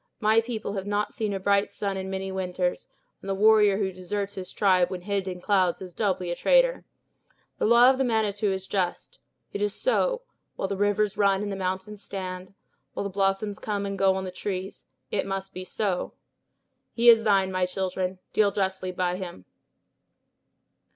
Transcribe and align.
My 0.19 0.41
people 0.41 0.73
have 0.73 0.87
not 0.87 1.13
seen 1.13 1.31
a 1.31 1.39
bright 1.39 1.69
sun 1.69 1.95
in 1.95 2.09
many 2.09 2.31
winters; 2.31 2.87
and 3.21 3.29
the 3.29 3.35
warrior 3.35 3.77
who 3.77 3.91
deserts 3.91 4.33
his 4.33 4.51
tribe 4.51 4.89
when 4.89 5.01
hid 5.01 5.27
in 5.27 5.39
clouds 5.41 5.79
is 5.79 5.93
doubly 5.93 6.31
a 6.31 6.35
traitor. 6.35 6.85
The 7.59 7.67
law 7.67 7.87
of 7.91 7.99
the 7.99 8.03
Manitou 8.03 8.51
is 8.51 8.65
just. 8.65 9.19
It 9.53 9.61
is 9.61 9.75
so; 9.75 10.23
while 10.55 10.67
the 10.67 10.75
rivers 10.75 11.17
run 11.17 11.43
and 11.43 11.51
the 11.51 11.55
mountains 11.55 12.01
stand, 12.03 12.55
while 12.95 13.03
the 13.03 13.11
blossoms 13.11 13.59
come 13.59 13.85
and 13.85 13.95
go 13.95 14.15
on 14.15 14.23
the 14.23 14.31
trees, 14.31 14.85
it 15.11 15.23
must 15.27 15.53
be 15.53 15.63
so. 15.63 16.15
He 16.95 17.07
is 17.07 17.23
thine, 17.23 17.51
my 17.51 17.67
children; 17.67 18.17
deal 18.33 18.49
justly 18.51 18.91
by 18.91 19.17
him." 19.17 19.45